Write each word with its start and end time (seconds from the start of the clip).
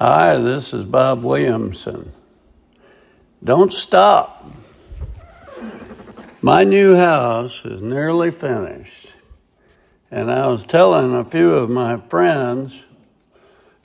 Hi, 0.00 0.36
this 0.36 0.72
is 0.72 0.84
Bob 0.84 1.24
Williamson. 1.24 2.12
Don't 3.42 3.72
stop. 3.72 4.46
My 6.40 6.62
new 6.62 6.94
house 6.94 7.64
is 7.64 7.82
nearly 7.82 8.30
finished, 8.30 9.14
and 10.08 10.30
I 10.30 10.46
was 10.46 10.64
telling 10.64 11.16
a 11.16 11.24
few 11.24 11.52
of 11.52 11.68
my 11.68 11.96
friends 11.96 12.86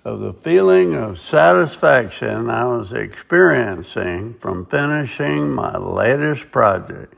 of 0.06 0.20
the 0.20 0.34
feeling 0.34 0.94
of 0.94 1.18
satisfaction 1.18 2.48
I 2.48 2.66
was 2.66 2.94
experiencing 2.94 4.36
from 4.40 4.68
finishing 4.68 5.50
my 5.50 5.76
latest 5.76 6.52
project. 6.52 7.16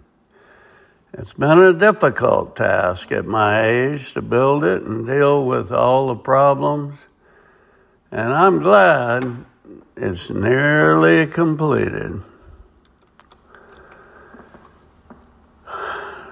It's 1.11 1.33
been 1.33 1.59
a 1.59 1.73
difficult 1.73 2.55
task 2.55 3.11
at 3.11 3.25
my 3.25 3.61
age 3.61 4.13
to 4.13 4.21
build 4.21 4.63
it 4.63 4.83
and 4.83 5.05
deal 5.05 5.45
with 5.45 5.69
all 5.69 6.07
the 6.07 6.15
problems 6.15 6.97
and 8.15 8.31
I'm 8.31 8.59
glad 8.59 9.43
it's 9.97 10.29
nearly 10.29 11.27
completed. 11.27 12.21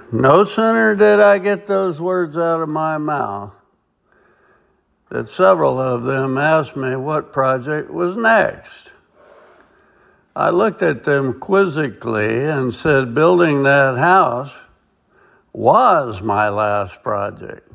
No 0.10 0.46
sooner 0.46 0.96
did 0.96 1.20
I 1.20 1.40
get 1.40 1.68
those 1.68 2.00
words 2.00 2.38
out 2.38 2.62
of 2.62 2.70
my 2.70 2.98
mouth 2.98 3.52
that 5.10 5.30
several 5.30 5.78
of 5.78 6.04
them 6.04 6.38
asked 6.38 6.78
me 6.78 6.96
what 6.96 7.34
project 7.34 7.92
was 7.92 8.16
next. 8.16 8.92
I 10.38 10.52
looked 10.52 10.82
at 10.82 11.04
them 11.04 11.38
quizzically 11.38 12.46
and 12.46 12.74
said, 12.74 13.14
Building 13.14 13.64
that 13.64 13.98
house 13.98 14.54
was 15.52 16.22
my 16.22 16.48
last 16.48 17.04
project. 17.04 17.73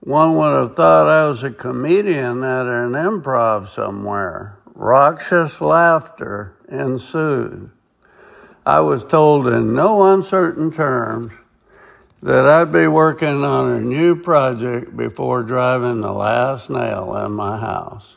One 0.00 0.36
would 0.36 0.54
have 0.54 0.76
thought 0.76 1.08
I 1.08 1.28
was 1.28 1.42
a 1.42 1.50
comedian 1.50 2.42
at 2.42 2.66
an 2.66 2.92
improv 2.92 3.68
somewhere. 3.68 4.58
Raucous 4.74 5.60
laughter 5.60 6.54
ensued. 6.70 7.70
I 8.64 8.80
was 8.80 9.04
told 9.04 9.46
in 9.46 9.74
no 9.74 10.04
uncertain 10.14 10.70
terms 10.70 11.34
that 12.22 12.46
I'd 12.46 12.72
be 12.72 12.86
working 12.86 13.44
on 13.44 13.72
a 13.72 13.80
new 13.82 14.16
project 14.16 14.96
before 14.96 15.42
driving 15.42 16.00
the 16.00 16.12
last 16.12 16.70
nail 16.70 17.14
in 17.16 17.32
my 17.32 17.58
house. 17.58 18.16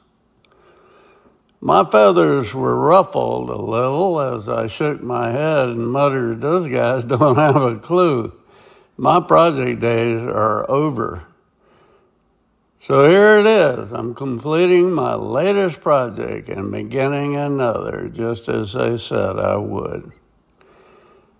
My 1.59 1.83
feathers 1.83 2.53
were 2.53 2.77
ruffled 2.77 3.49
a 3.49 3.57
little 3.57 4.21
as 4.21 4.47
I 4.47 4.67
shook 4.67 5.03
my 5.03 5.31
head 5.31 5.69
and 5.69 5.91
muttered, 5.91 6.39
Those 6.39 6.67
guys 6.67 7.03
don't 7.05 7.35
have 7.35 7.61
a 7.61 7.77
clue. 7.77 8.31
My 8.95 9.19
project 9.19 9.81
days 9.81 10.21
are 10.21 10.69
over. 10.71 11.23
So 12.85 13.09
here 13.09 13.37
it 13.37 13.45
is. 13.45 13.93
I'm 13.93 14.13
completing 14.13 14.91
my 14.91 15.15
latest 15.15 15.79
project 15.79 16.49
and 16.49 16.69
beginning 16.69 17.37
another, 17.37 18.09
just 18.09 18.49
as 18.49 18.73
they 18.73 18.97
said 18.97 19.39
I 19.39 19.55
would. 19.55 20.11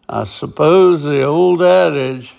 I 0.08 0.24
suppose 0.24 1.04
the 1.04 1.24
old 1.24 1.62
adage, 1.62 2.34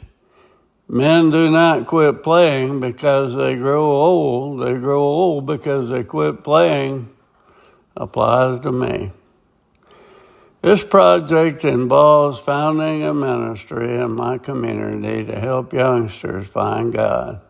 men 0.89 1.29
do 1.29 1.51
not 1.51 1.87
quit 1.87 2.23
playing 2.23 2.81
because 2.81 3.37
they 3.37 3.57
grow 3.57 3.85
old, 3.85 4.63
they 4.63 4.73
grow 4.73 5.03
old 5.03 5.45
because 5.45 5.91
they 5.91 6.03
quit 6.03 6.43
playing, 6.43 7.11
applies 7.99 8.63
to 8.63 8.73
me. 8.73 9.13
This 10.63 10.83
project 10.83 11.63
involves 11.67 12.39
founding 12.39 13.03
a 13.03 13.13
ministry 13.13 13.99
in 13.99 14.13
my 14.13 14.39
community 14.39 15.27
to 15.31 15.39
help 15.39 15.75
youngsters 15.75 16.47
find 16.47 16.91
God. 16.91 17.43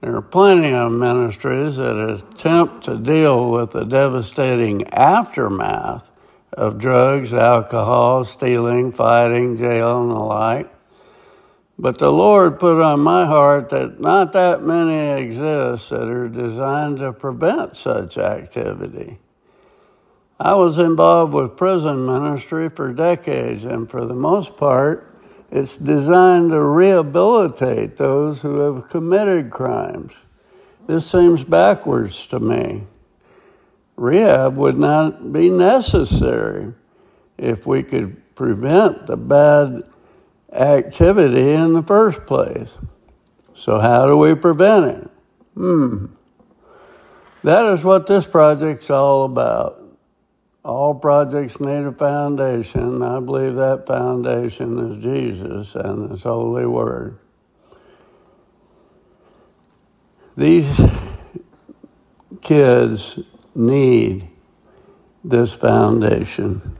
There 0.00 0.14
are 0.14 0.22
plenty 0.22 0.72
of 0.72 0.92
ministries 0.92 1.76
that 1.76 1.96
attempt 1.96 2.84
to 2.84 2.96
deal 2.96 3.50
with 3.50 3.72
the 3.72 3.84
devastating 3.84 4.86
aftermath 4.88 6.08
of 6.52 6.78
drugs, 6.78 7.32
alcohol, 7.32 8.24
stealing, 8.24 8.92
fighting, 8.92 9.56
jail, 9.56 10.00
and 10.02 10.10
the 10.10 10.14
like. 10.14 10.72
But 11.80 11.98
the 11.98 12.12
Lord 12.12 12.60
put 12.60 12.80
on 12.80 13.00
my 13.00 13.26
heart 13.26 13.70
that 13.70 14.00
not 14.00 14.32
that 14.32 14.62
many 14.62 15.22
exist 15.22 15.90
that 15.90 16.08
are 16.08 16.28
designed 16.28 16.98
to 16.98 17.12
prevent 17.12 17.76
such 17.76 18.18
activity. 18.18 19.18
I 20.40 20.54
was 20.54 20.78
involved 20.78 21.32
with 21.32 21.56
prison 21.56 22.06
ministry 22.06 22.68
for 22.68 22.92
decades, 22.92 23.64
and 23.64 23.90
for 23.90 24.06
the 24.06 24.14
most 24.14 24.56
part, 24.56 25.17
it's 25.50 25.76
designed 25.76 26.50
to 26.50 26.60
rehabilitate 26.60 27.96
those 27.96 28.42
who 28.42 28.58
have 28.58 28.88
committed 28.90 29.50
crimes. 29.50 30.12
This 30.86 31.10
seems 31.10 31.44
backwards 31.44 32.26
to 32.26 32.40
me. 32.40 32.84
Rehab 33.96 34.56
would 34.56 34.78
not 34.78 35.32
be 35.32 35.50
necessary 35.50 36.72
if 37.36 37.66
we 37.66 37.82
could 37.82 38.34
prevent 38.34 39.06
the 39.06 39.16
bad 39.16 39.82
activity 40.52 41.52
in 41.52 41.72
the 41.72 41.82
first 41.82 42.24
place. 42.26 42.72
So, 43.54 43.78
how 43.78 44.06
do 44.06 44.16
we 44.16 44.34
prevent 44.34 44.86
it? 44.86 45.10
Hmm. 45.54 46.06
That 47.42 47.72
is 47.72 47.84
what 47.84 48.06
this 48.06 48.26
project's 48.26 48.90
all 48.90 49.24
about. 49.24 49.82
All 50.68 50.94
projects 50.94 51.60
need 51.60 51.84
a 51.84 51.92
foundation. 51.92 53.02
I 53.02 53.20
believe 53.20 53.54
that 53.54 53.86
foundation 53.86 54.92
is 54.92 55.02
Jesus 55.02 55.74
and 55.74 56.10
His 56.10 56.24
holy 56.24 56.66
word. 56.66 57.18
These 60.36 60.78
kids 62.42 63.18
need 63.54 64.28
this 65.24 65.54
foundation. 65.54 66.76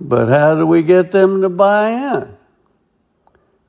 But 0.00 0.28
how 0.28 0.54
do 0.54 0.66
we 0.66 0.82
get 0.82 1.10
them 1.10 1.42
to 1.42 1.50
buy 1.50 1.90
in? 1.90 2.38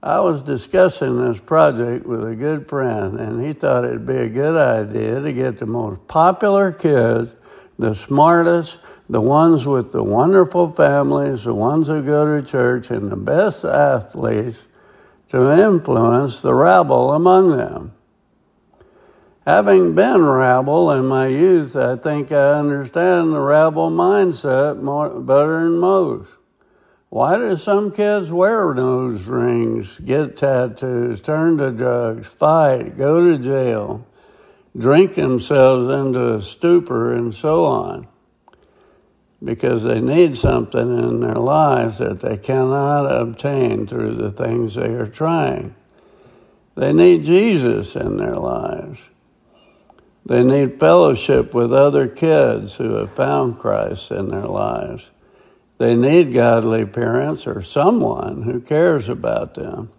I 0.02 0.22
was 0.22 0.44
discussing 0.44 1.18
this 1.18 1.42
project 1.42 2.06
with 2.06 2.26
a 2.26 2.36
good 2.36 2.70
friend, 2.70 3.20
and 3.20 3.44
he 3.44 3.52
thought 3.52 3.84
it'd 3.84 4.06
be 4.06 4.16
a 4.16 4.30
good 4.30 4.56
idea 4.56 5.20
to 5.20 5.34
get 5.34 5.60
the 5.60 5.66
most 5.66 6.08
popular 6.08 6.72
kids 6.72 7.34
the 7.80 7.96
smartest, 7.96 8.78
the 9.10 9.22
ones 9.22 9.66
with 9.66 9.92
the 9.92 10.04
wonderful 10.04 10.70
families, 10.72 11.46
the 11.46 11.54
ones 11.54 11.88
who 11.88 12.04
go 12.04 12.40
to 12.40 12.46
church, 12.46 12.92
and 12.92 13.10
the 13.10 13.16
best 13.16 13.64
athletes 13.64 14.60
to 15.30 15.52
influence 15.52 16.42
the 16.42 16.54
rabble 16.54 17.14
among 17.14 17.58
them. 17.58 17.94
Having 19.48 19.96
been 19.96 20.26
rabble 20.26 20.92
in 20.92 21.08
my 21.08 21.28
youth, 21.28 21.76
I 21.76 21.96
think 21.96 22.32
I 22.32 22.60
understand 22.60 23.34
the 23.34 23.40
rabble 23.40 23.90
mindset 23.90 24.82
more, 24.82 25.10
better 25.10 25.64
than 25.64 25.80
most. 25.80 26.30
Why 27.08 27.38
do 27.38 27.58
some 27.58 27.92
kids 27.92 28.32
wear 28.32 28.74
nose 28.76 29.24
rings, 29.26 29.98
get 30.00 30.38
tattoos, 30.38 31.22
turn 31.22 31.58
to 31.58 31.72
drugs, 31.72 32.28
fight, 32.28 32.98
go 32.98 33.24
to 33.24 33.44
jail? 33.44 34.06
Drink 34.78 35.16
themselves 35.16 35.94
into 35.94 36.36
a 36.36 36.42
stupor 36.42 37.14
and 37.14 37.34
so 37.34 37.66
on 37.66 38.08
because 39.44 39.84
they 39.84 40.02
need 40.02 40.38
something 40.38 41.00
in 41.00 41.22
their 41.22 41.36
lives 41.36 41.98
that 42.00 42.22
they 42.22 42.38
cannot 42.38 43.06
obtain 43.06 43.88
through 43.88 44.16
the 44.16 44.32
things 44.32 44.76
they 44.76 44.90
are 44.90 45.08
trying. 45.08 45.74
They 46.76 46.94
need 46.94 47.24
Jesus 47.24 47.96
in 47.96 48.18
their 48.18 48.36
lives. 48.36 49.00
They 50.26 50.44
need 50.44 50.80
fellowship 50.80 51.54
with 51.54 51.74
other 51.74 52.08
kids 52.08 52.76
who 52.76 52.96
have 52.96 53.14
found 53.14 53.58
Christ 53.60 54.12
in 54.12 54.30
their 54.30 54.46
lives. 54.46 55.10
They 55.78 55.96
need 55.96 56.34
godly 56.34 56.86
parents 56.86 57.48
or 57.48 57.62
someone 57.62 58.44
who 58.44 58.60
cares 58.60 59.08
about 59.08 59.56
them. 59.56 59.90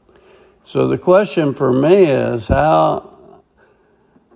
So 0.62 0.86
the 0.86 0.98
question 0.98 1.54
for 1.54 1.72
me 1.72 2.04
is 2.04 2.48
how 2.48 3.18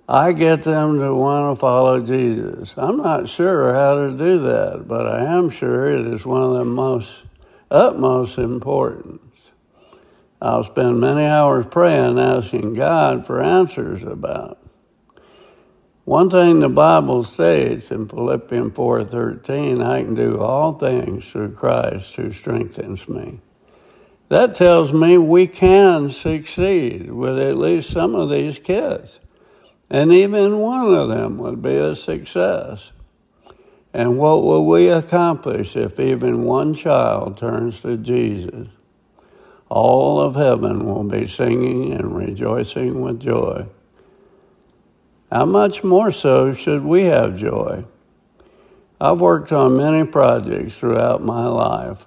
I 0.07 0.33
get 0.33 0.63
them 0.63 0.99
to 0.99 1.15
want 1.15 1.55
to 1.55 1.59
follow 1.59 1.99
Jesus. 1.99 2.75
I'm 2.77 2.97
not 2.97 3.27
sure 3.27 3.73
how 3.73 3.95
to 3.95 4.11
do 4.11 4.37
that, 4.39 4.87
but 4.87 5.07
I 5.07 5.25
am 5.25 5.49
sure 5.49 5.87
it 5.87 6.05
is 6.05 6.25
one 6.25 6.43
of 6.43 6.53
the 6.53 6.65
most 6.65 7.23
utmost 7.71 8.37
importance. 8.37 9.21
I'll 10.39 10.63
spend 10.63 10.99
many 10.99 11.25
hours 11.25 11.65
praying, 11.71 12.19
asking 12.19 12.75
God 12.75 13.25
for 13.25 13.41
answers 13.41 14.03
about. 14.03 14.59
One 16.03 16.29
thing 16.29 16.59
the 16.59 16.69
Bible 16.69 17.23
states 17.23 17.89
in 17.89 18.07
Philippians 18.07 18.75
4:13, 18.75 19.81
I 19.81 20.03
can 20.03 20.13
do 20.13 20.39
all 20.39 20.73
things 20.73 21.25
through 21.25 21.53
Christ 21.53 22.13
who 22.13 22.31
strengthens 22.31 23.09
me. 23.09 23.39
That 24.29 24.53
tells 24.53 24.93
me 24.93 25.17
we 25.17 25.47
can 25.47 26.11
succeed 26.11 27.11
with 27.11 27.39
at 27.39 27.57
least 27.57 27.89
some 27.89 28.13
of 28.13 28.29
these 28.29 28.59
kids. 28.59 29.19
And 29.89 30.11
even 30.11 30.59
one 30.59 30.93
of 30.93 31.09
them 31.09 31.37
would 31.37 31.61
be 31.61 31.75
a 31.75 31.95
success. 31.95 32.91
And 33.93 34.17
what 34.17 34.43
will 34.43 34.65
we 34.65 34.89
accomplish 34.89 35.75
if 35.77 35.99
even 35.99 36.43
one 36.43 36.73
child 36.73 37.37
turns 37.37 37.79
to 37.81 37.95
Jesus? 37.95 38.67
All 39.69 40.19
of 40.19 40.35
heaven 40.35 40.85
will 40.85 41.03
be 41.03 41.27
singing 41.27 41.93
and 41.93 42.15
rejoicing 42.15 43.01
with 43.01 43.19
joy. 43.19 43.65
how 45.31 45.45
much 45.45 45.83
more 45.83 46.11
so 46.11 46.53
should 46.53 46.83
we 46.83 47.03
have 47.03 47.37
joy? 47.37 47.85
I've 48.99 49.19
worked 49.19 49.51
on 49.51 49.75
many 49.75 50.05
projects 50.05 50.77
throughout 50.77 51.23
my 51.23 51.47
life. 51.47 52.05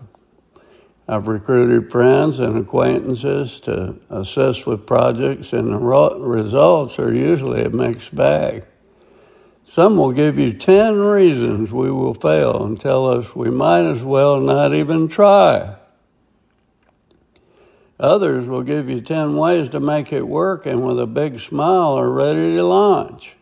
I've 1.10 1.26
recruited 1.26 1.90
friends 1.90 2.38
and 2.38 2.58
acquaintances 2.58 3.60
to 3.60 3.96
assist 4.10 4.66
with 4.66 4.86
projects, 4.86 5.54
and 5.54 5.72
the 5.72 5.78
results 5.78 6.98
are 6.98 7.14
usually 7.14 7.62
a 7.62 7.70
mixed 7.70 8.14
bag. 8.14 8.66
Some 9.64 9.96
will 9.96 10.12
give 10.12 10.38
you 10.38 10.52
10 10.52 10.98
reasons 10.98 11.72
we 11.72 11.90
will 11.90 12.12
fail 12.12 12.62
and 12.62 12.78
tell 12.78 13.06
us 13.06 13.34
we 13.34 13.50
might 13.50 13.90
as 13.90 14.02
well 14.02 14.38
not 14.38 14.74
even 14.74 15.08
try. 15.08 15.76
Others 17.98 18.46
will 18.46 18.62
give 18.62 18.90
you 18.90 19.00
10 19.00 19.34
ways 19.34 19.70
to 19.70 19.80
make 19.80 20.12
it 20.12 20.28
work 20.28 20.66
and 20.66 20.84
with 20.84 21.00
a 21.00 21.06
big 21.06 21.40
smile 21.40 21.98
are 21.98 22.10
ready 22.10 22.54
to 22.54 22.64
launch. 22.64 23.34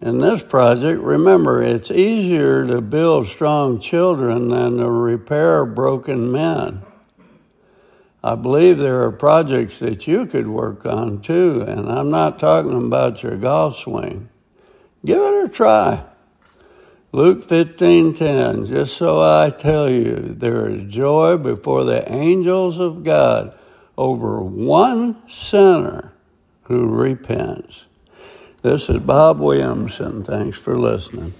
In 0.00 0.18
this 0.18 0.42
project, 0.42 1.00
remember, 1.00 1.62
it's 1.62 1.90
easier 1.90 2.66
to 2.66 2.82
build 2.82 3.26
strong 3.26 3.80
children 3.80 4.48
than 4.48 4.76
to 4.76 4.90
repair 4.90 5.64
broken 5.64 6.30
men. 6.30 6.82
I 8.22 8.34
believe 8.34 8.76
there 8.76 9.02
are 9.04 9.12
projects 9.12 9.78
that 9.78 10.06
you 10.06 10.26
could 10.26 10.48
work 10.48 10.84
on 10.84 11.22
too, 11.22 11.62
and 11.66 11.90
I'm 11.90 12.10
not 12.10 12.38
talking 12.38 12.74
about 12.74 13.22
your 13.22 13.36
golf 13.36 13.76
swing. 13.76 14.28
Give 15.04 15.22
it 15.22 15.44
a 15.44 15.48
try. 15.48 16.04
Luke 17.12 17.44
15:10 17.44 18.66
Just 18.66 18.96
so 18.96 19.22
I 19.22 19.48
tell 19.50 19.88
you 19.88 20.34
there 20.36 20.68
is 20.68 20.92
joy 20.92 21.38
before 21.38 21.84
the 21.84 22.10
angels 22.12 22.78
of 22.78 23.04
God 23.04 23.56
over 23.96 24.42
one 24.42 25.16
sinner 25.26 26.12
who 26.64 26.86
repents. 26.86 27.86
This 28.66 28.90
is 28.90 28.98
Bob 28.98 29.38
Williamson. 29.38 30.24
Thanks 30.24 30.58
for 30.58 30.76
listening. 30.76 31.34